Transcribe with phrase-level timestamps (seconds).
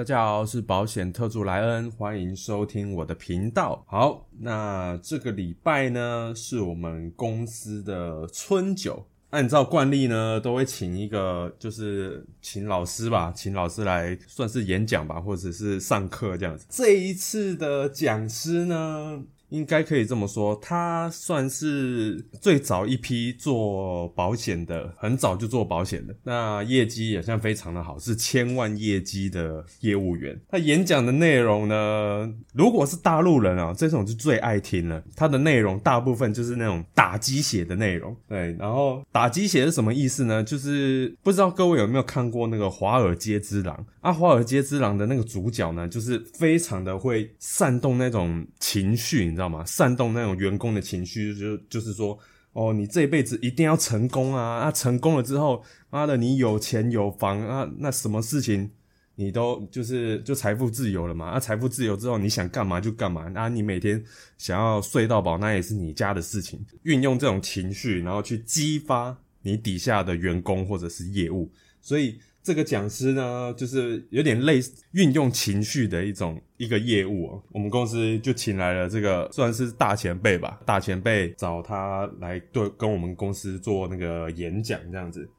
[0.00, 3.84] 大家好，我是保险特助莱恩，欢迎收听我的频道。
[3.86, 9.06] 好，那这个礼拜呢，是我们公司的春酒。
[9.28, 16.64] 按照惯例呢，都会请一个，就是请老师吧，请老师来算是演讲吧，或者是上课这样子。
[16.70, 19.22] 这一次的讲师呢？
[19.50, 30.40] 应该可以这么说，他算是最早一批做保险的，很早就做保险的，那业绩也算非常的好，是千万业绩的业务员。
[30.48, 35.02] 他演讲的内容呢，如果是大陆人啊，这种就最爱听了。
[35.16, 38.54] 他的内容大部分就是那种打鸡血的内容，对。
[38.58, 40.44] 然后打鸡血是什么意思呢？
[40.44, 49.34] 就是不知道各位有没有看过那个《华尔街之狼》啊，《华尔街之狼》的那个主角呢，就是非常的会煽动那种情绪。
[49.40, 49.64] 知道吗？
[49.64, 52.18] 煽动那种员工的情绪，就就是说，
[52.52, 54.58] 哦，你这一辈子一定要成功啊！
[54.58, 58.70] 啊，成功了之后，妈的，你有钱有房啊，那什么事情
[59.14, 61.24] 你都就是就财富自由了嘛？
[61.30, 63.48] 啊，财富自由之后，你想干嘛就干嘛啊！
[63.48, 64.04] 你每天
[64.36, 66.62] 想要睡到饱，那也是你家的事情。
[66.82, 72.20] 运用这种情绪，然后去激发你底下的员工或者是业务，所以。
[72.50, 77.40] 这个讲师呢，就是有点类似运用情绪的一种一个业务哦。
[77.52, 85.30] 我们公司就请来了这个算是大前辈吧，大前辈找他来对跟我们公司做那个演讲这样子。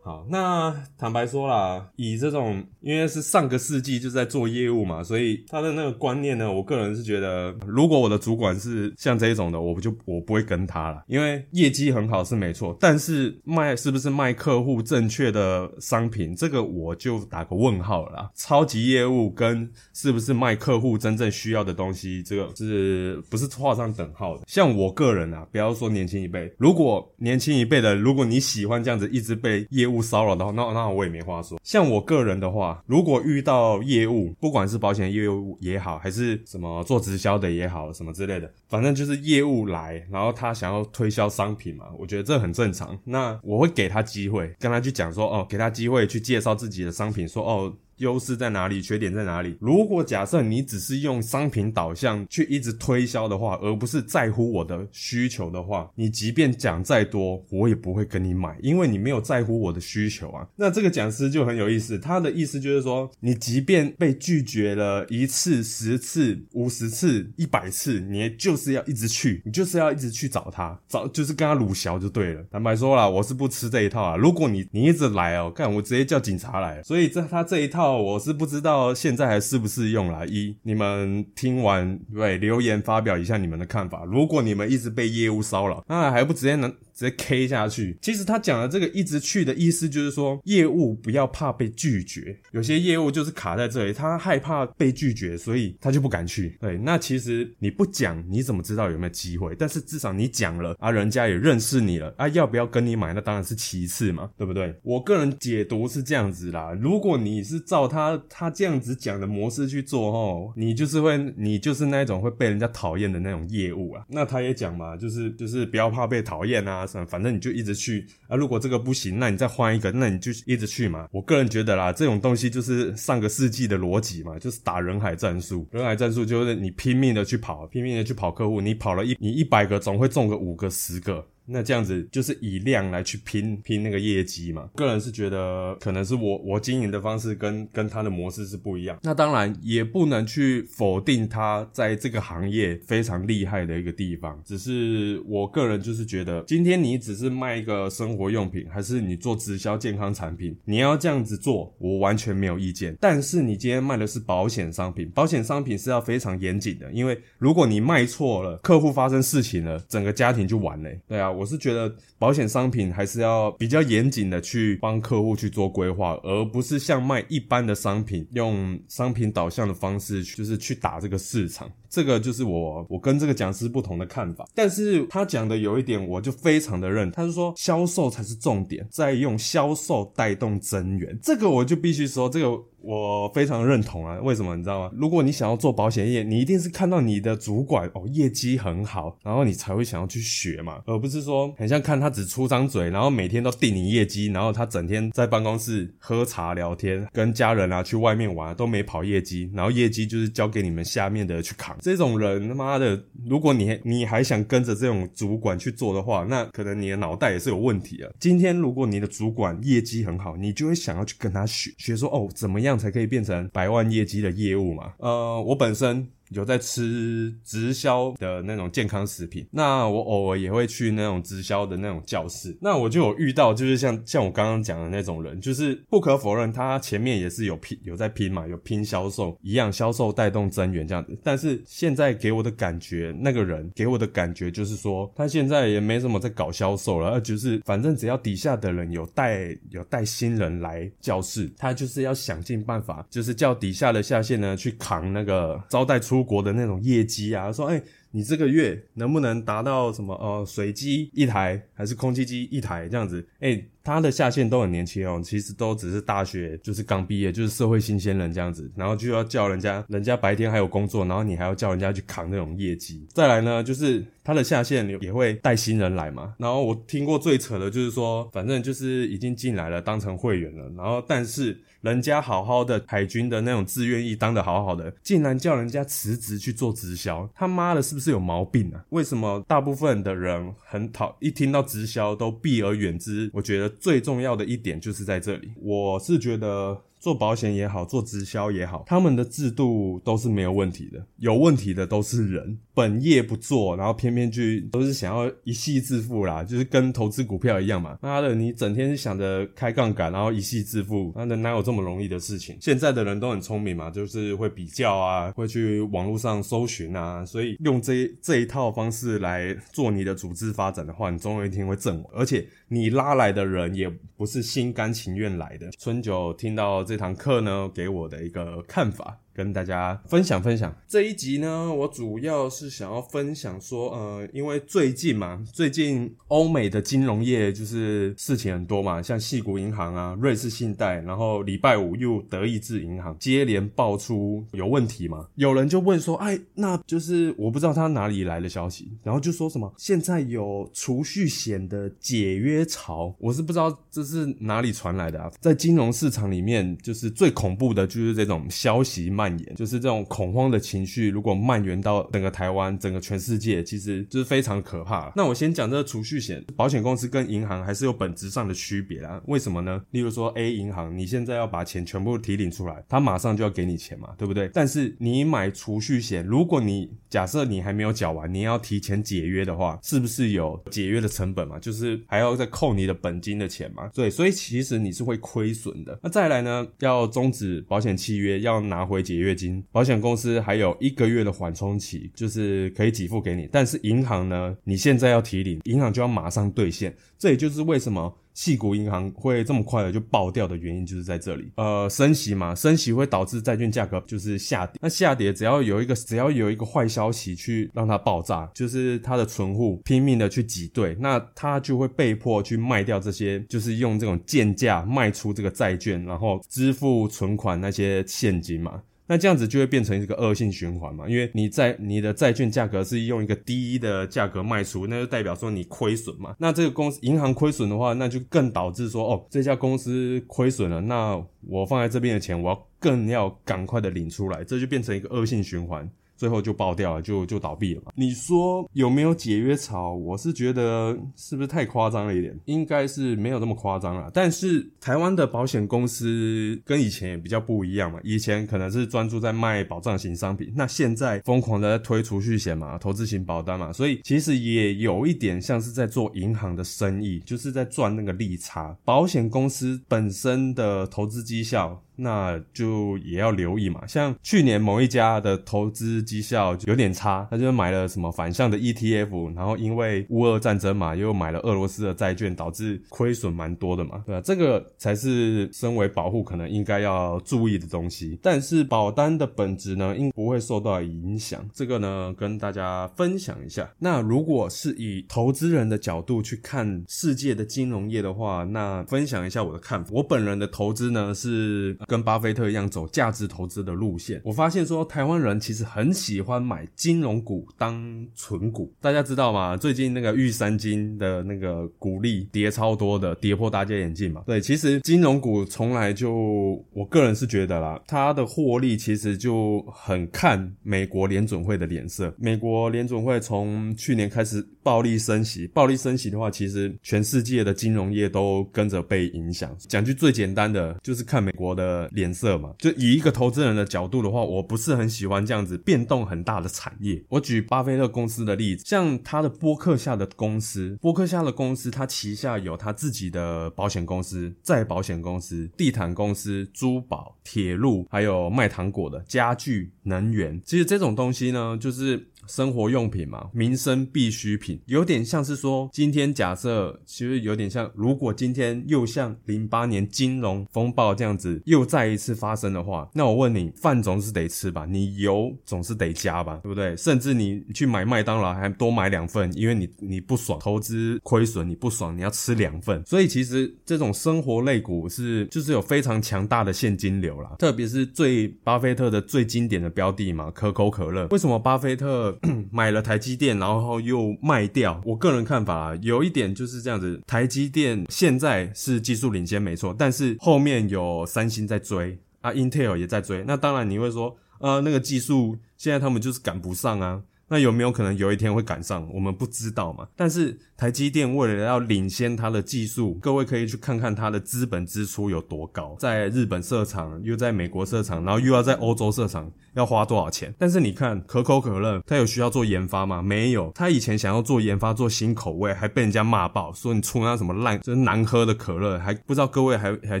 [0.04, 18.28] 好，那坦白说啦，以这种因为是上个世纪就在做业务嘛，所以他的那个观念呢，我个人是觉得，如果我的主管是像这一种的，我不就我不会跟他了，因为业绩很好是没错，但是卖是不是卖客户正确的商品，这个我就打个问号了。
[18.34, 24.42] 超级业务跟是不是卖客户真正需要的东西，这个是不是画上等号的？
[24.48, 29.91] 像我个人啊，不要说年轻一辈，如果年轻一辈的，如果你喜欢这样子一直被业务。
[29.92, 31.60] 务骚扰的话，那那我也没话说。
[31.62, 42.98] 像我个人的话，如果遇到业务，不管是保险业务也好，还是什么做直销的也好，什么之类的，反正就是业务来，然后他想要推销商品嘛，我觉得这很正常。
[43.04, 47.72] 那我会给他机会，跟他去讲说，哦，给他机会去介绍自己的商品，说，哦。
[48.02, 48.82] 优势在哪里？
[48.82, 49.56] 缺点在哪里？
[49.60, 60.44] 如果假设你只是用商品导向去一直推销的话，而不是在乎我的需求的话，你即便讲再多，我也不会跟你买，因为你没有在乎我的需求啊。
[60.56, 72.44] 那这个讲师就很有意思，他的意思就是说，你即便被拒绝了一次、十次、五十次、一百次，你就是要一直去，你就是要一直去找他，找就是跟他鲁小就对了。
[72.50, 74.16] 坦白说了，我是不吃这一套啊。
[74.16, 76.82] 如果你你一直来哦，看我直接叫警察来。
[76.82, 77.91] 所以这他这一套。
[77.96, 80.24] 我是不知道现在还适不适用啦。
[80.26, 84.04] 一，你们听完对留言发表一下你们的看法。
[84.04, 87.96] 如果你们一直被业务骚扰，那还不直接能直接 K 下去？
[88.00, 92.38] 其实他讲的这个一直去的意思就是说，业务不要怕被拒绝。
[92.52, 96.56] 有些业务就是卡在这里，他害怕被拒绝，所以他就不敢去。
[96.60, 99.54] 对，那其实你不讲，你怎么知道有没有机会？
[99.58, 103.12] 但是至少你讲了啊，人家也认识你了啊，要不要跟你买？
[103.12, 104.74] 那当然是其次嘛，对不对？
[104.82, 106.72] 我个人解读是这样子啦。
[106.80, 114.04] 如果你是照他他这样子讲的模式去做哦，你就是会你就是那一种会被人家讨厌的那种业务啊。
[114.08, 118.36] 那他也讲嘛，就是就是不要怕被讨厌啊，反正你就一直去啊。
[118.36, 121.08] 如果这个不行，那你再换一个，那你就一直去嘛。
[121.10, 125.66] 我个人觉得啦，这种东西就是上个世纪的逻辑嘛，就是打人海战术。
[125.70, 131.24] 人海战术就是你拼命的去跑，拼命的去跑客户，你跑了一你一百个总会中个五个十个。
[131.44, 134.68] 那这样子就是以量来去拼拼那个业绩嘛？
[134.76, 138.98] 个人是觉得可能是我我经营的方式跟跟他的模式是不一样。
[139.02, 144.40] 那当然也不能去否定他在这个行业非常厉害的一个地方。
[144.44, 152.96] 只是我个人就是觉得，今天你只是卖一个生活用品，还是你做直销健康产品，你要这样子做，我完全没有意见。
[153.00, 160.88] 但是你今天卖的是保险商品，保险商品是要非常严谨的，因为如果你卖错了，客户发生事情了，整个家庭就完了。
[161.08, 161.31] 对啊。
[161.32, 171.70] 我是觉得保险商品还是要比较严谨的去帮客户去做规划，而不是像卖一般的商品，用商品导向的方式，就是去打这个市场。
[171.92, 174.48] 这个就是我我跟这个讲师不同的看法。
[174.54, 181.18] 但是他讲的有一点，我就非常的认，他是说销售才是重点，在用销售带动增援。
[181.22, 182.58] 这个我就必须说，这个。
[182.84, 184.90] 我非常认同啊，为什么你知道吗？
[184.96, 208.10] 如果你想要做保险业，你一定是看到你的主管哦业绩很好，然后你才会想要去学嘛，而不是说很像看他只出张嘴，然后每天都定你业绩，然后他整天在办公室喝茶聊天，跟家人啊去外面玩都没跑业绩，然后业绩就是交给你们下面的去扛，这种人他妈的，如果你你还想跟着这种主管去做的话，那可能你的脑袋也是有问题啊。
[208.20, 214.92] 今天如果你的主管业绩很好，你就会想要去跟他学学说哦，怎么样才可以变成百万业绩的业务嘛？
[214.98, 216.08] 呃，我本身。
[216.34, 231.18] 有在吃直销的那种健康食品，那我偶尔也会去那种直销的那种教室，那我就有遇到，就是像像我刚刚讲的那种人，就是不可否认，他前面也是有拼有在拼嘛，有拼销售一样，销售带动增援这样子。
[231.22, 246.21] 但是现在给我的感觉，那个人给我的感觉就是说，他现在也没什么在搞销售了，而就是反正只要底下的人有带有带新人来教室，他就是要想尽办法，就是叫底下的下线呢去扛那个招待出。
[246.22, 247.82] 国的那种业绩啊，说哎。
[248.14, 250.14] 你这个月能不能达到什么？
[250.16, 253.26] 呃，水机一台还是空气机一台这样子？
[253.40, 263.04] 哎，他的下线都很年轻哦，其实都只是大学，就是刚毕业，就是社会新鲜人这样子，然后就要叫人家，人家白天还有工作，然后你还要叫人家去扛那种业绩。
[263.12, 266.32] 再来呢，就是他的下线也会带新人来嘛。
[266.38, 278.12] 然后我听过最扯的就是说，反正就是已经进来了，当成会员了，然后但是人家好好的海军的那种自愿意当的好好的，竟然叫人家辞职去做直销，他妈的，是不是？
[278.12, 278.84] 有毛病啊？
[278.90, 283.30] 为什么大部分的人很讨一听到直销都避而远之？
[283.32, 286.82] 我觉得最重要的一点就是在这里，我是觉得。
[287.02, 291.04] 做保险也好，做直销也好，他们的制度都是没有问题的。
[291.16, 297.98] 有问题的都是人，本业不做，然后偏偏去都是想要一夕致富啦，就是跟投资股票一样嘛。
[298.00, 302.56] 妈的，你整天想着开杠杆，然后一夕致富，那哪有这么容易的事情？
[302.60, 315.68] 现在的人都很聪明嘛，就是会比较啊，会去网络上搜寻啊，所以用这这一套方式来做你的组织发展的话，你总有一天会阵亡，而且你拉来的人也不是心甘情愿来的。
[315.72, 316.84] 春九听到。
[316.91, 319.18] 这这堂课呢，给我的一个看法。
[319.34, 349.21] 跟大家分享分享这一集呢，我主要是想要分享说，呃，因为最近嘛，最近欧美的金融业就是事情很多嘛，像细谷银行啊、瑞士信贷，然后礼拜五又德意志银行接连爆出有问题嘛，有人就问说，哎，那就是我不知道他哪里来的消息，然后就说什么现在有储蓄险的解约潮，我是不知道这是哪里传来的啊，在金融市场里面，就是最恐怖的就是这种消息嘛。
[349.22, 355.12] 蔓延就是这种恐慌的情绪，如果蔓延到整个台湾、整个全世界，其实就是非常可怕了。
[355.14, 359.22] 那我先讲这个储蓄险，保险公司跟银行还是有本质上的区别啦。
[359.26, 359.80] 为什么呢？
[359.92, 364.50] 例如说 A 银行，你现在要把钱全部提领出来，他马上就要给你钱嘛，对不对？
[364.52, 371.60] 但是你买储蓄险，如果你假设你还没有缴完，你要提前解约的话，是不是有解约的成本嘛？
[371.60, 373.88] 就是还要再扣你的本金的钱嘛？
[373.94, 375.96] 对，所以其实你是会亏损的。
[376.02, 379.02] 那再来呢，要终止保险契约，要拿回。
[379.12, 383.48] 解约金，保险公司还有一个月的缓冲期，就是可以给付给你。
[383.52, 386.94] 但是银行呢，你现在要提领，银行就要马上兑现。
[387.18, 391.48] 这也就是为什么细股银行会这么快的就爆掉的原因，就是在这里。
[391.54, 394.80] 呃，升息嘛，升息会导致债券价格就是下跌。
[394.82, 408.82] 那下跌只要有一个只要有一个坏消息去让它爆炸，就是它的存户拼命的去挤兑，那它就会被迫去卖掉这些，就是用这种贱价卖出这个债券，然后支付存款那些现金嘛。
[409.06, 411.08] 那这样子就会变成一个恶性循环嘛？
[411.08, 416.34] 因为你在你的债券价格是用一个低的价格卖出，那就代表说你亏损嘛。
[416.38, 425.90] 那这个公司银行亏损的话，那就更导致说，哦，这家公司亏损了，那我放在这边的钱，我要更要赶快的领出来，这就变成一个恶性循环。
[426.22, 427.82] 最后就爆掉了，就就倒闭了。
[427.96, 429.92] 你说有没有解约潮？
[429.92, 432.32] 我是觉得是不是太夸张了一点？
[432.44, 434.08] 应该是没有那么夸张了。
[434.14, 437.98] 但是台湾的保险公司跟以前也比较不一样嘛。
[438.04, 448.78] 以前可能是专注在卖保障型商品，那现在疯狂的在推储蓄险嘛，投资型保单嘛，所以其实也有一点像是在做银行的生意，就是在赚那个利差。
[448.84, 451.82] 保险公司本身的投资绩效。
[452.02, 464.20] 那就也要留意嘛，像去年某一家的投资绩效有点差，他就买了什么反向的 ETF，然后因为乌俄战争嘛，又买了俄罗斯的债券，导致亏损蛮多的嘛，对吧？
[464.24, 468.18] 这个才是身为保护可能应该要注意的东西。
[468.20, 473.70] 但是保单的本质呢，应不会受到影响，这个呢跟大家分享一下。
[473.78, 479.90] 那如果是以投资人的角度去看世界的金融业的话，那分享一下我的看法。
[479.92, 481.76] 我本人的投资呢是。
[481.92, 484.18] 跟巴菲特一样走价值投资的路线。
[484.24, 488.72] 我发现说，台湾人其实很喜欢买金融股当存股。
[488.80, 489.58] 大家知道吗？
[489.58, 494.22] 最近那个玉山金的那个股利跌超多的，跌破大家眼镜嘛。
[494.26, 502.10] 对，其实金融股从来就，我个人是觉得啦，它的获利其实就很看美国联准会的脸色。
[502.16, 509.54] 美国联准会从去年开始暴力升息，暴力升息的话，其实全世界的金融业都跟着被影响。
[509.68, 512.52] 讲句最简单的，就是看美国的脸色嘛。
[512.58, 517.04] 就以一个投资人的角度的话，我不是很喜欢这样子变动很大的产业。
[517.08, 530.40] 我举巴菲特公司的例子，像他的波克下的公司，波克下的公司，他旗下有他自己的保险公司、再保险公司、地毯公司、珠宝、铁路，还有卖糖果的家具、能源。
[530.44, 532.08] 其实这种东西呢，就是。
[532.26, 546.76] 生活用品嘛，民生必需品，有点像是说，今天假设，其实有点像，如果今天又像零八年金融风暴这样子又再一次发生的话，那我问你，饭总是得吃吧，你油总是得加吧，对不对？
[546.76, 552.82] 甚至你去买麦当劳还多买两份，因为你你不爽，投资亏损你不爽，你要吃两份。
[552.86, 561.06] 所以其实这种生活类股是就是有非常强大的现金流啦，特别是最巴菲特的最经典的标的嘛，可口可乐。
[561.08, 562.11] 为什么巴菲特？
[562.50, 564.80] 买了台积电，然后又卖掉。
[564.84, 573.24] 我个人看法啊，有一点就是这样子：台积电现在是技术领先，没错，但是后面有三星在追啊，Intel 也在追。
[573.26, 577.02] 那当然你会说，呃，那个技术现在他们就是赶不上啊。
[577.28, 578.86] 那有没有可能有一天会赶上？
[578.92, 579.88] 我们不知道嘛。
[579.96, 589.32] 但是台积电为了要领先它的技术，各位可以去看看它的资本支出有多高，在日本设厂，又在美国设厂，然后又要在欧洲设厂。
[589.54, 590.34] 要花多少钱？
[590.38, 593.02] 但是你看可口可乐，它有需要做研发吗？
[593.02, 593.50] 没有。
[593.54, 598.78] 它以前想要做研发做新口味，还被人家骂爆，说你出那什么烂、就是难喝的可乐。
[598.78, 600.00] 还不知道各位还还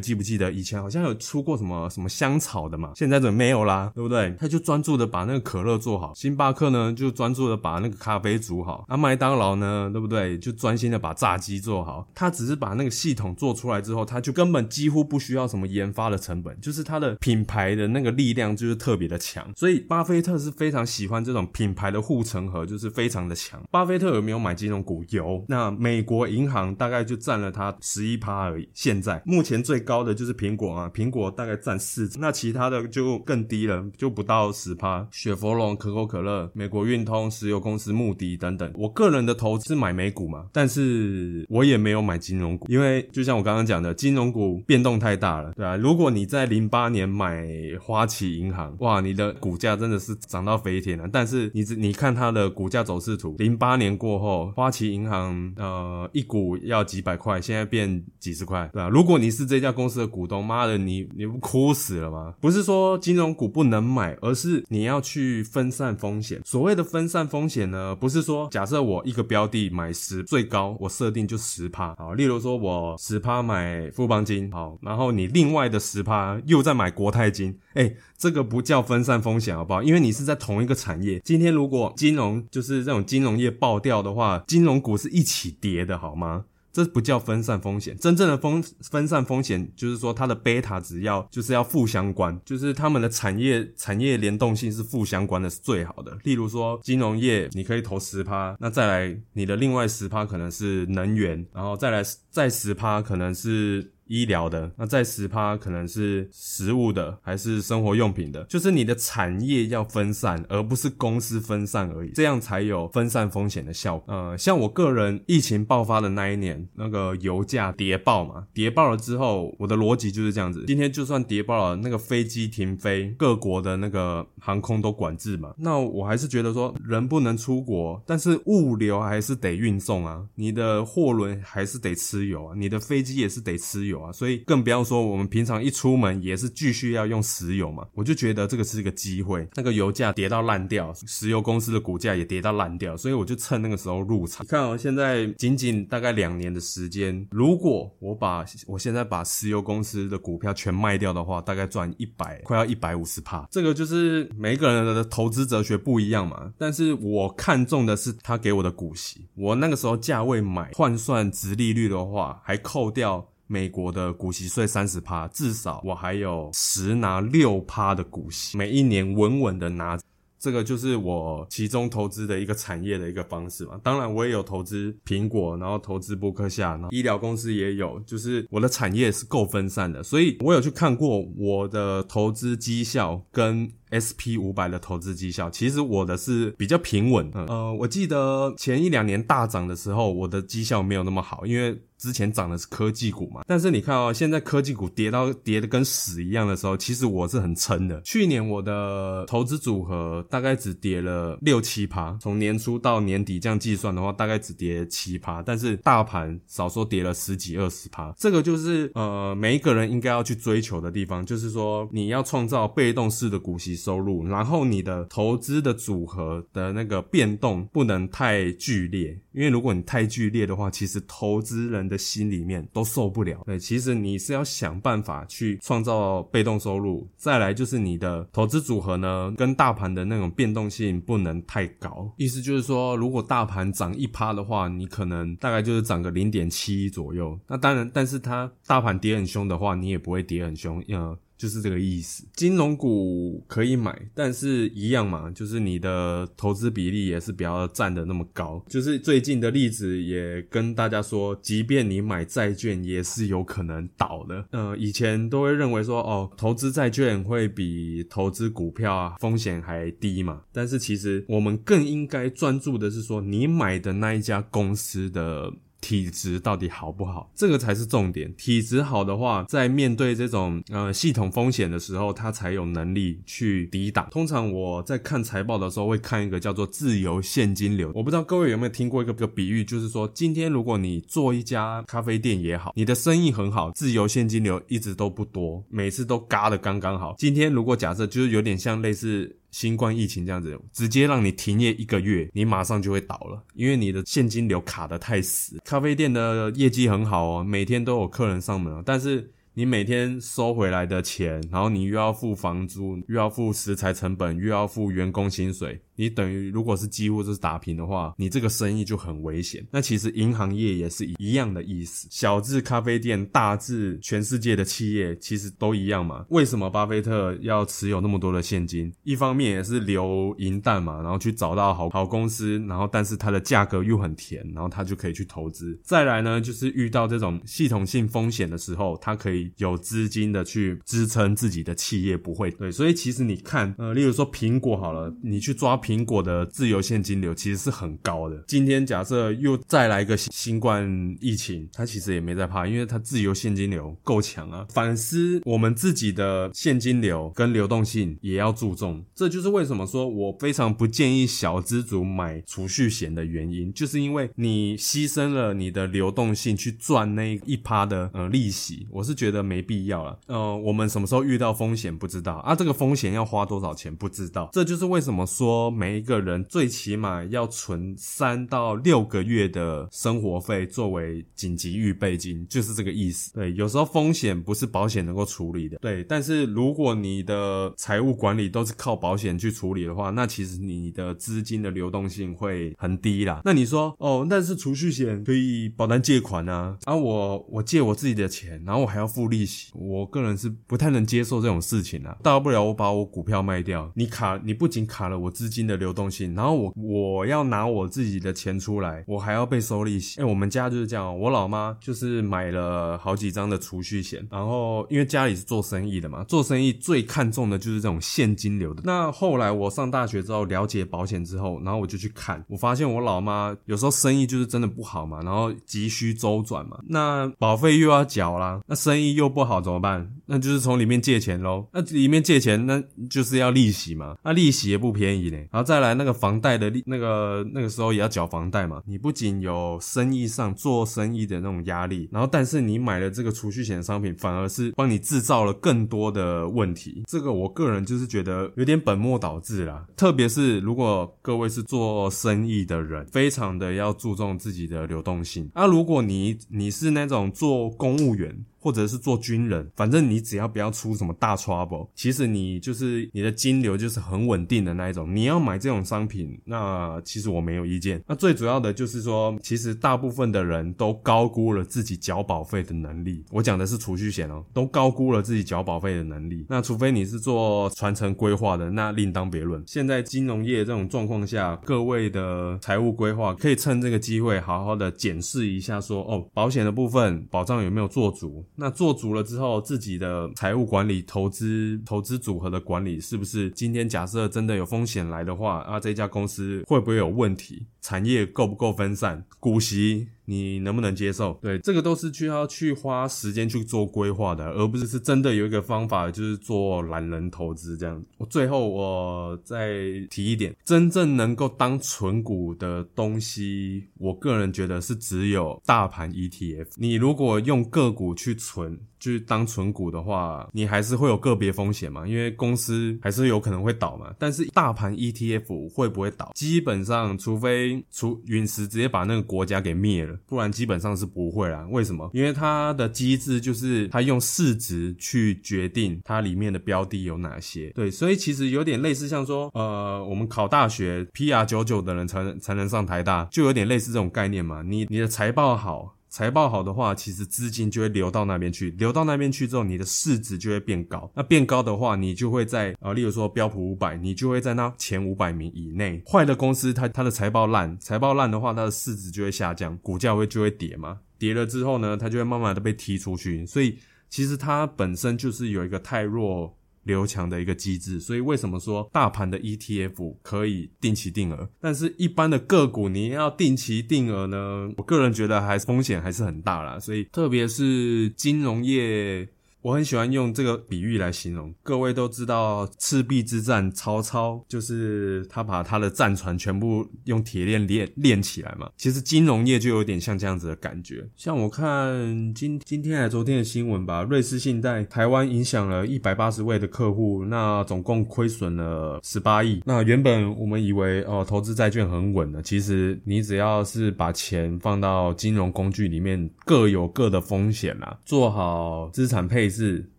[0.00, 2.92] 记不记得以前好像有出过什么什么香草的嘛？
[2.96, 3.90] 现在怎么没有啦？
[3.94, 4.34] 对不对？
[4.38, 10.38] 他就专注的把那个可乐做好，星巴克呢就专注的把那个咖啡煮好，啊麦当劳呢对不对？
[10.38, 12.06] 就专心的把炸鸡做好。
[12.14, 19.41] 他只是把那个系统做出来之后，他就根本几乎不需要什么研发的成本，就是他的品牌的那个力量就是特别的强。
[19.56, 23.62] 所以巴菲特是非常喜欢这种品牌的护城河，就是非常的强。
[23.70, 25.04] 巴菲特有没有买金融股？
[25.10, 25.44] 有。
[25.48, 28.68] 那美国银行大概就占了他十一趴而已。
[28.74, 35.06] 现在目前最高的就是苹果啊，苹果大概占四，那其他的就更低了，就不到十趴。
[35.10, 38.70] 雪佛龙、可口可乐、美国运通、石油公司、穆迪等等。
[38.74, 45.76] 我个人的投资买美股嘛，但是我也没有买金融股，因为就像我刚刚讲的，金融股变动太大了，对吧？
[45.76, 47.48] 如果你在零八年买
[47.80, 58.88] 花旗银行，哇，你的股价真的是涨到飞天了，但是你只你看它的股价走势图，零八年过后，花旗银行呃一股要几百块，现在变几十块，对吧？
[58.88, 62.34] 如果你是这家公司的股东，妈的，你你不哭死了吗？
[62.40, 66.40] 不是说金融股不能买，而是你要去分散风险。
[66.44, 77.94] 所谓的分散风险呢，不是说假设我一个标的买十最高，我设定就十趴，好，例如说我十趴买富邦金，好，然后你另外的十趴又在买国泰金，哎。
[78.22, 79.82] 这个不叫分散风险，好不好？
[79.82, 81.20] 因为你是在同一个产业。
[81.24, 86.44] 今天如果金融就是这种金融业爆掉的话，金融股是一起跌的，好吗？
[86.72, 87.96] 这不叫分散风险。
[87.98, 96.16] 真正的分分散风险就是说它的贝塔值要就是要负相关，就是他们的产业产业联动性是负相关的，是最好的。
[96.22, 103.90] 例如说金融业，你可以投十趴，那再来你的另外十趴可能是能源，然后再来再十趴可能是。
[104.12, 114.12] 医疗的，那再十趴可能是食物的，还是生活用品的，就是你的产业要分散，而不是公司分散而已，这样才有分散风险的效果。
[114.14, 134.01] 呃，像我个人疫情爆发的那一年，那个油价跌爆嘛，跌爆了之后，我的逻辑就是这样子：今天就算跌爆了，那个飞机停飞，各国的那个航空都管制嘛，那我还是觉得说人不能出国，但是物流还是得运送啊，你的货轮还是得吃油啊，你的飞机也是得吃油。
[134.02, 139.48] 啊，所以更不要说我们平常一出门也是继续要用石油嘛，我就觉得这个是一个机会。
[139.54, 144.44] 那个油价跌到烂掉，石油公司的股价也跌到烂掉，所以我就趁那个时候入场。
[144.44, 153.46] 你看哦，现在仅仅大概两年的时间，如果我把我现在把石油公司的股票全卖掉的话，大概赚一百，快要一百五十帕。
[153.50, 156.52] 这个就是每个人的投资哲学不一样嘛。
[156.58, 163.26] 但是我看中的是他给我的股息，我那个时候价位买，换算值利率的话，还扣掉。
[163.46, 169.98] 美国的股息税三十趴，至少我还有十拿六趴的股息，每一年稳稳的拿。
[170.38, 173.78] 这个就是我其中投资的一个产业的一个方式嘛。
[173.80, 183.70] 当然，我也有投资苹果，然后投资波克夏，然后医疗公司也有，就是我的产业是够分散的，所以我有去看过我的投资绩效跟。
[183.92, 187.30] S P 五百的投资绩效，其实我的是比较平稳。
[187.32, 191.80] 呃，我记得前一两年大涨的时候，我的绩效没有那么好，因为。
[192.02, 198.00] 之前涨的是科技股嘛，但是你看哦，现在科技股跌到跌的跟屎一样的时候，其实我是很撑的。
[198.00, 208.12] 去年我的投资组合大概只跌了六七趴，从年初到年底这样计算的话，大概只跌七趴，但是大盘少说跌了十几二十趴。
[208.18, 221.82] 这个就是呃每一个人应该要去追求的地方，就是说你要创造被动式的股息收入，然后你的投资的组合的那个变动不能太剧烈，因为如果你太剧烈的话，其实投资人。
[221.92, 223.42] 的心里面都受不了。
[223.44, 232.10] 对，其实你是要想办法去创造被动收入，再来就是你的投资组合呢，跟大盘的那种变动性不能太高。
[232.16, 237.38] 意思就是说，如果大盘涨一趴的话，你可能大概就是涨个零点七左右。
[237.48, 240.82] 那当然，但是它大盘跌很凶的话，你也不会跌很凶。
[240.88, 241.18] 呃。
[241.42, 248.64] 就是这个意思，金融股可以买，但是一样嘛，就是你的投资比例也是不要占的那么高。
[248.68, 254.46] 就是最近的例子也跟大家说，即便你买债券也是有可能倒的。
[254.52, 265.52] 呃，以前都会认为说，哦，投资债券会比投资股票啊风险还低嘛，但是其实我们更应该专注的是说，你买的那一家公司的。
[265.82, 267.30] 体质到底好不好？
[267.34, 268.32] 这个才是重点。
[268.36, 274.08] 体质好的话，在面对这种呃系统风险的时候，它才有能力去抵挡。
[274.10, 277.90] 通常我在看财报的时候，会看一个叫做自由现金流。
[277.94, 287.14] 我不知道各位有没有听过一个个比喻，就是说，今天如果你做一家咖啡店也好，你的生意很好，自由现金流一直都不多，每次都嘎的刚刚好。
[287.18, 289.36] 今天如果假设就是有点像类似。
[289.52, 295.60] 新冠疫情这样子，直接让你停业一个月，你马上就会倒了，因为你的现金流卡得太死。
[295.64, 305.82] 咖啡店的业绩很好哦，每天都有客人上门，但是你每天收回来的钱，然后你又要付房租，又要付食材成本，又要付员工薪水。
[305.94, 309.66] 你等于如果是几乎就是打平的话，你这个生意就很危险。
[309.70, 316.24] 那其实银行业也是一样的意思，小至咖啡店，大至全世界的企业，其实都一样嘛。
[316.30, 318.90] 为什么巴菲特要持有那么多的现金？
[319.02, 325.78] 一方面也是留银弹嘛，然后去找到好好公司，然后但是它的价格又很甜，然后他就可以去投资。
[325.84, 332.72] 再来呢，就是遇到这种系统性风险的时候，他可以有资金的去支撑自己的企业不会对。
[332.72, 335.81] 所以其实你看，呃，例如说苹果好了，你去抓。
[335.82, 338.44] 苹果的自由现金流其实是很高的。
[338.46, 344.64] 今天假设又再来一个新冠疫情，它其实也没在怕，因为它自由现金流够强啊。
[344.70, 360.18] 反思我们自己的现金流跟流动性也要注重，这就是为什么说我非常不建议小资族买储蓄险的原因，就是因为你牺牲了你的流动性去赚那一趴的呃利息，我是觉得没必要了。
[360.26, 362.54] 呃，我们什么时候遇到风险不知道啊？
[362.54, 365.71] 这个风险要花多少钱不知道，这就是为什么说。
[365.72, 373.32] 每一个人最起码要存三到六个月的生活费作为紧急预备金，就是这个意思。
[373.32, 375.78] 对，有时候风险不是保险能够处理的。
[375.78, 383.40] 对，但是如果你的财务管理都是靠保险去处理的话，那其实你的资金的流动性会很低啦。
[383.44, 392.16] 那你说哦，但是储蓄险可以保单借款啊，啊我我借我自己的钱，然后我还要付利息，我个人是不太能接受这种事情啊。
[392.22, 395.61] 大不了我把我股票卖掉，你卡你不仅卡了我资金。
[395.66, 400.20] 的流动性，然后我我要拿我自己的钱出来，我还要被收利息。
[400.20, 408.82] 哎，我们家就是这样，我老妈就是买了好几张的储蓄险，然后因为家里是做生意的嘛，做生意最看重的就是这种现金流的。
[408.84, 420.08] 那后来我上大学之后了解保险之后，然后我就去看，我发现我老妈有时候生意就是真的不好嘛，然后急需周转嘛，那保费又要缴啦，那生意又不好怎么办？
[420.26, 421.66] 那就是从里面借钱喽。
[421.72, 425.48] 那里面借钱，那就是要利息嘛，那利息也不便宜嘞。
[425.52, 428.82] 然后再来那个房贷的利，那个那个时候也要缴房贷嘛。
[428.86, 437.02] 你不仅有生意上做生意的那种压力，然后但是你买了这个储蓄险商品，反而是帮你制造了更多的问题。
[437.06, 439.84] 这个我个人就是觉得有点本末倒置啦。
[439.94, 445.50] 特别是如果各位是做生意的人，非常的要注重自己的流动性。
[445.52, 448.44] 啊，如果你你是那种做公务员。
[448.62, 455.12] 或者是做军人，反正你只要不要出什么大 trouble，其实你就是你的金流就是很稳定的那一种。
[455.14, 458.00] 你要买这种商品，那其实我没有意见。
[458.06, 463.24] 那最主要的就是说，其实大部分的人都高估了自己缴保费的能力。
[463.30, 466.46] 我讲的是储蓄险哦，都高估了自己缴保费的能力。
[466.48, 469.60] 那除非你是做传承规划的，那另当别论。
[469.66, 478.44] 现在金融业这种状况下，各位的财务规划可以趁这个机会好好的检视一下，说哦，保险的部分保障有没有做足？
[478.54, 487.66] 那做足了之后，自己的财务管理、投资、投资组合的管理，是不是今天假设真的有风险来的话，啊，这家公司会不会有问题？
[487.80, 489.24] 产业够不够分散？
[489.40, 490.08] 股息？
[490.24, 491.38] 你能不能接受？
[491.42, 498.02] 对，这个都是需要去花时间去做规划的，而不是是真的有一个方法，就是做懒人投资这样。
[498.18, 499.80] 我最后我再
[500.10, 506.66] 提一点，真正能够当存股的东西，我个人觉得是只有大盘 ETF。
[506.76, 514.14] 你如果用个股去存，就是当存股的话，你还是会有个别风险嘛，因为公司还是有可能会倒嘛。
[514.18, 516.30] 但是大盘 ETF 会不会倒？
[516.34, 520.11] 基本上，除非除陨石直接把那个国家给灭了。
[520.26, 521.66] 不然基本上是不会啦。
[521.70, 522.10] 为什么？
[522.12, 527.70] 因为它的机制就是它用市值去决定它里面的标的有哪些。
[527.70, 534.62] 对，所以其实有点类似像说，呃，我们考大学 PR 九九的人才能才能上台大，就有点类似这种概念嘛。
[534.62, 535.96] 你你的财报好。
[536.12, 541.10] 财报好的话，其实资金就会流到那边去，流到那边去之后，你的市值就会变高。
[541.14, 546.02] 那变高的话，你就会在啊，例如说标普五百，你就会在那前五百名以内。
[546.06, 550.98] 坏的公司，它它的财报烂，财报烂的话，它的市值就会下降，股价会就会跌嘛。
[551.18, 553.46] 跌了之后呢，它就会慢慢的被踢出去。
[553.46, 553.78] 所以
[554.10, 556.54] 其实它本身就是有一个太弱。
[556.84, 564.70] 留强的一个机制，所以为什么说大盘的 ETF 可以定期定额，但是一般的个股你要定期定额呢？
[564.76, 569.28] 我个人觉得还是风险还是很大啦，所以特别是金融业。
[569.62, 578.68] 我很喜欢用这个比喻来形容，各位都知道赤壁之战，曹操就是他把他的战船全部用铁链链链起来嘛。
[578.76, 581.08] 其实金融业就有点像这样子的感觉。
[581.14, 589.62] 像我看今今天还昨天的新闻吧，瑞士信贷台湾影响了一百八十位的客户，那总共亏损了十八亿。
[589.64, 599.51] 那原本我们以为哦投资债券很稳的，其实你只要是把钱放到金融工具里面，各有各的风险啦，做好资产配。
[599.52, 599.88] 是，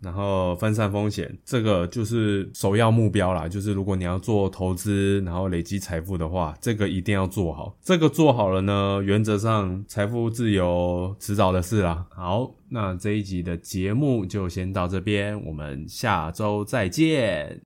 [0.00, 3.46] 然后分散风险，这个就是首要目标啦。
[3.46, 7.76] 就是如果你要做投资，然后累积财富的话，这个一定要做好。
[7.82, 12.04] 这个做好了呢，原则上财富自由迟早的事啦。
[12.10, 17.60] 好，那这一集的节目就先到这边，我们下周再见。